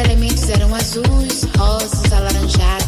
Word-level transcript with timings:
elementos 0.00 0.48
eram 0.48 0.74
azuis, 0.74 1.46
rosas, 1.56 2.12
alaranjados. 2.12 2.79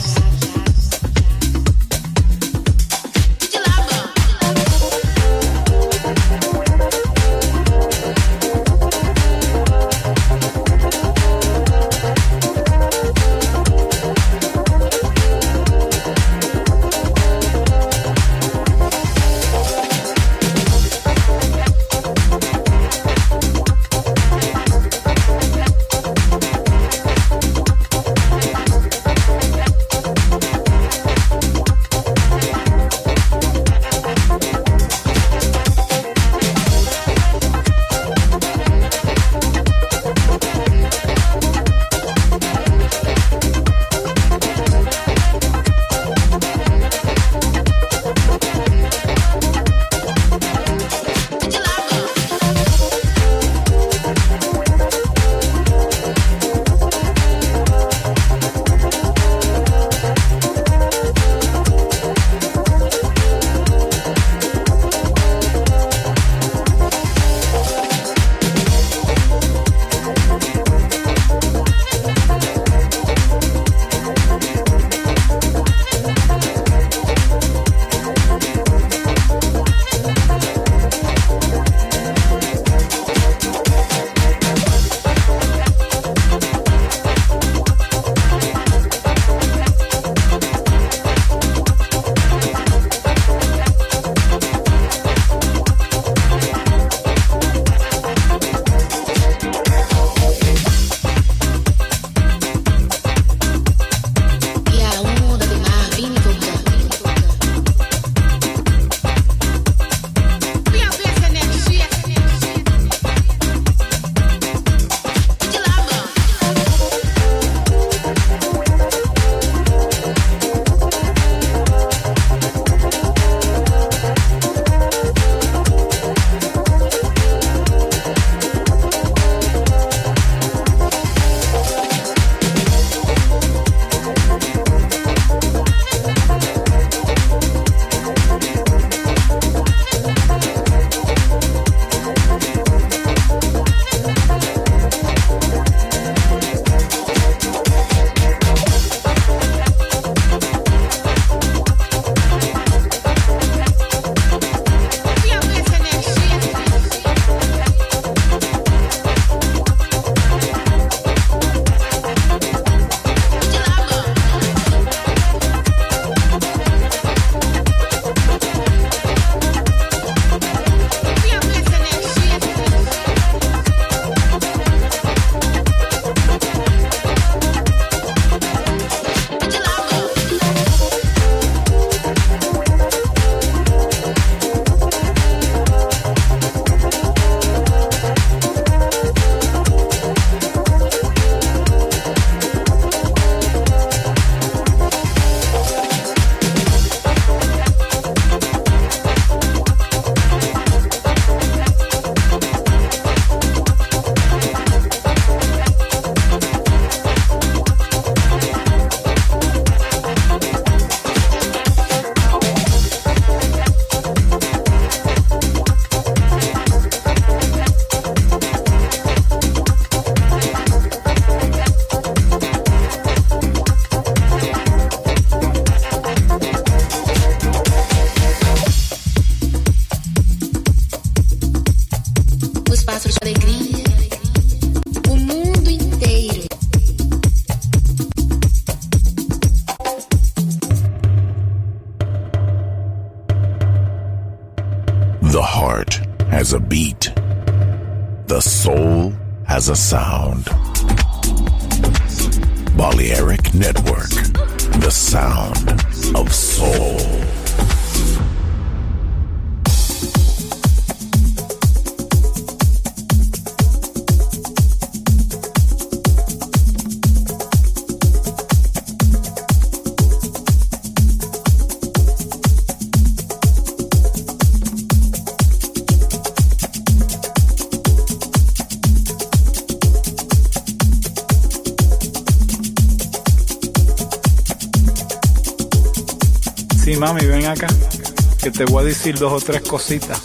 Te 288.64 288.70
voy 288.70 288.84
a 288.84 288.86
decir 288.86 289.18
dos 289.18 289.42
o 289.42 289.44
tres 289.44 289.62
cositas. 289.62 290.22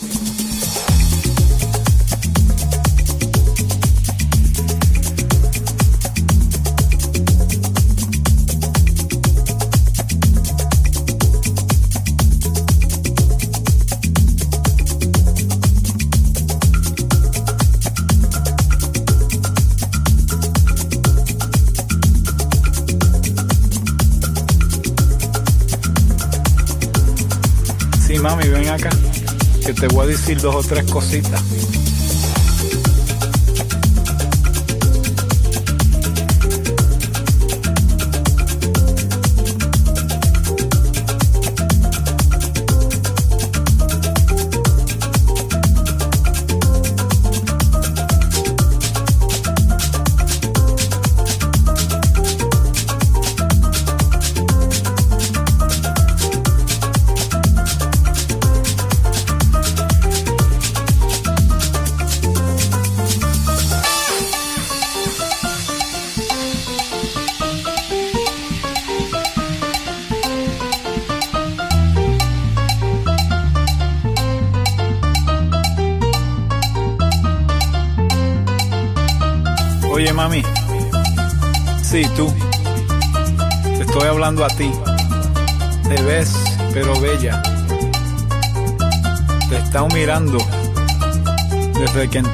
Decir 30.28 30.42
dos 30.42 30.56
o 30.56 30.62
tres 30.62 30.92
cositas. 30.92 31.42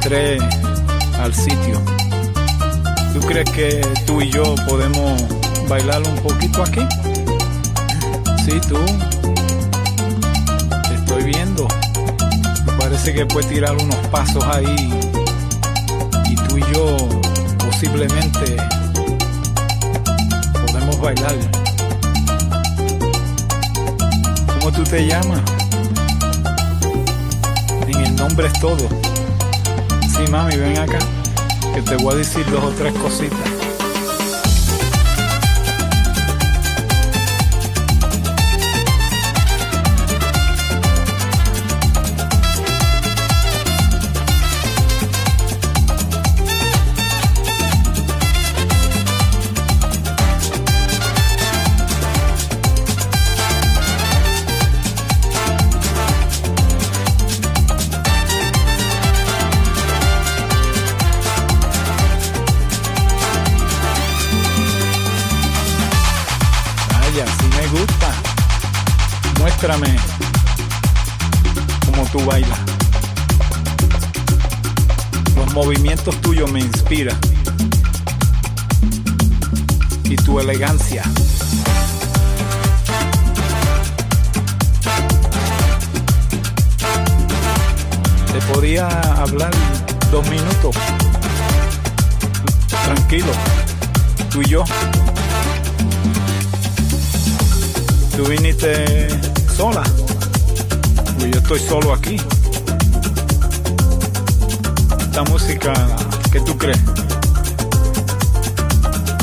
Entré 0.03 0.37
al 1.21 1.33
sitio. 1.33 1.81
¿Tú 3.13 3.19
crees 3.21 3.49
que 3.51 3.81
tú 4.05 4.21
y 4.21 4.29
yo 4.29 4.53
podemos 4.67 5.23
bailar 5.69 6.01
un 6.05 6.15
poquito 6.17 6.61
aquí? 6.61 6.81
Sí, 8.43 8.59
tú. 8.67 8.83
Te 10.89 10.95
estoy 10.95 11.23
viendo. 11.23 11.67
Parece 12.77 13.13
que 13.13 13.25
puedes 13.25 13.49
tirar 13.49 13.77
unos 13.77 13.95
pasos 14.07 14.43
ahí. 14.43 14.93
Y 16.29 16.35
tú 16.35 16.57
y 16.57 16.73
yo 16.73 16.97
posiblemente 17.59 18.57
podemos 20.65 20.99
bailar. 20.99 21.35
¿Cómo 24.47 24.71
tú 24.73 24.83
te 24.83 25.07
llamas? 25.07 25.41
En 27.87 28.01
el 28.01 28.15
nombre 28.17 28.47
es 28.47 28.59
todo. 28.59 29.02
Mami, 30.27 30.57
ven 30.57 30.77
acá, 30.77 30.99
que 31.73 31.81
te 31.81 31.95
voy 31.97 32.13
a 32.13 32.17
decir 32.17 32.45
dos 32.49 32.63
o 32.63 32.69
tres 32.69 32.93
cositas. 32.93 33.52
Me 67.63 67.79
gusta. 67.79 68.11
Muéstrame 69.39 69.95
cómo 71.85 72.05
tú 72.11 72.25
bailas. 72.25 72.59
Los 75.35 75.53
movimientos 75.53 76.19
tuyos 76.21 76.51
me 76.51 76.59
inspiran. 76.59 77.17
Y 80.05 80.15
tu 80.17 80.39
elegancia. 80.39 81.03
Te 88.31 88.53
podía 88.53 88.87
hablar 89.21 89.51
dos 90.11 90.27
minutos. 90.29 90.75
Tranquilo. 92.85 93.31
Tú 94.31 94.41
y 94.41 94.49
yo. 94.49 94.63
Tú 98.15 98.25
viniste 98.25 99.07
sola. 99.55 99.83
Y 101.19 101.31
yo 101.31 101.39
estoy 101.39 101.59
solo 101.59 101.93
aquí. 101.93 102.17
Esta 104.99 105.23
música, 105.23 105.73
¿qué 106.31 106.39
tú 106.41 106.57
crees? 106.57 106.79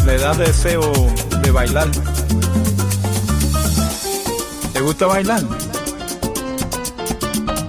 Le 0.04 0.18
da 0.18 0.34
deseo 0.34 0.90
de 1.42 1.50
bailar. 1.50 1.88
¿Te 4.72 4.80
gusta 4.80 5.06
bailar? 5.06 5.42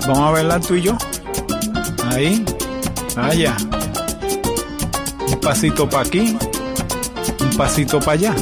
Vamos 0.07 0.19
a 0.19 0.31
bailar 0.31 0.61
tú 0.61 0.75
y 0.75 0.81
yo. 0.81 0.97
Ahí. 2.11 2.43
Allá. 3.15 3.55
Un 5.27 5.39
pasito 5.39 5.87
para 5.87 6.07
aquí. 6.07 6.35
Un 7.39 7.57
pasito 7.57 7.99
para 7.99 8.13
allá. 8.13 8.35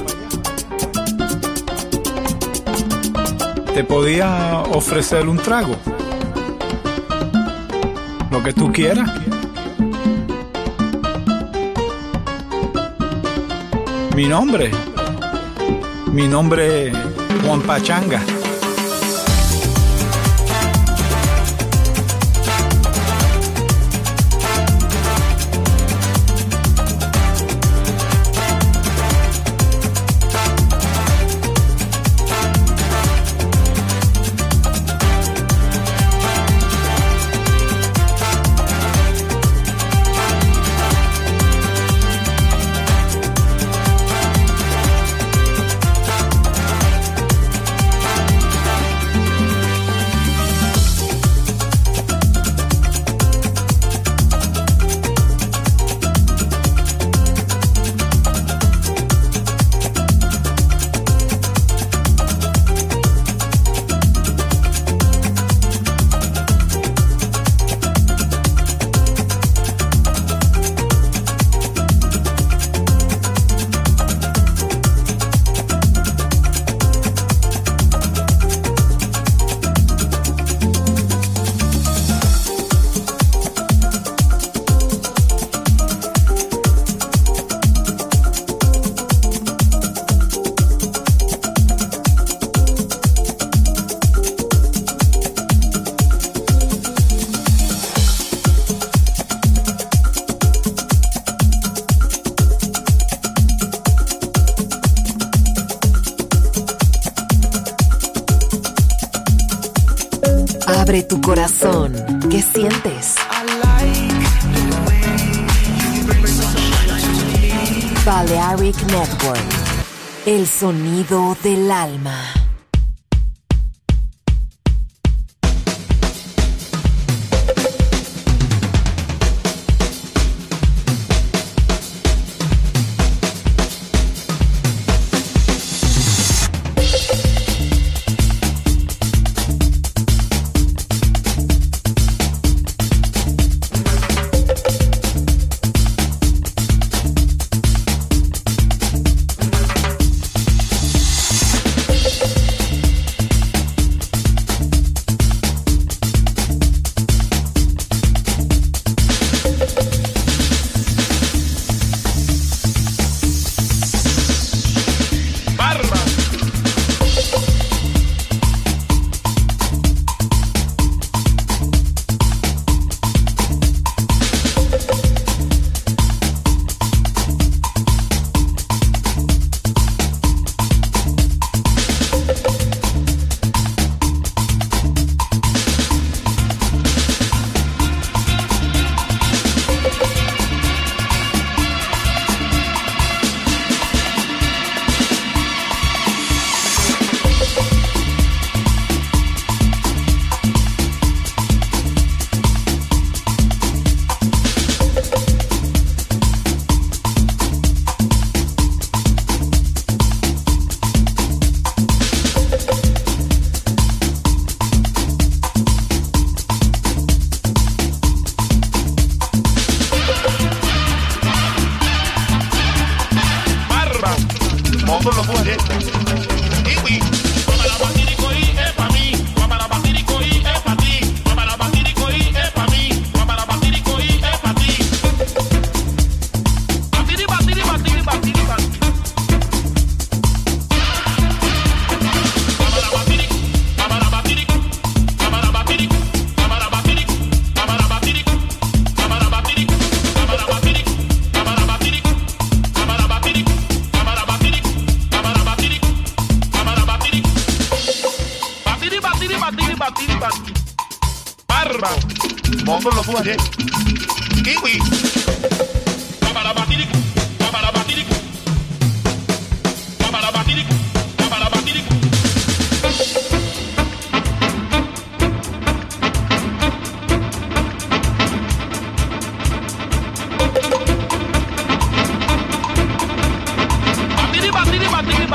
Te 3.79 3.85
podía 3.85 4.63
ofrecer 4.73 5.29
un 5.29 5.37
trago. 5.37 5.77
Lo 8.29 8.43
que 8.43 8.51
tú 8.51 8.73
quieras. 8.73 9.09
Mi 14.17 14.27
nombre. 14.27 14.71
Mi 16.11 16.27
nombre 16.27 16.89
es 16.89 16.97
Juan 17.45 17.61
Pachanga. 17.61 18.21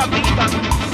Bagunça. 0.06 0.93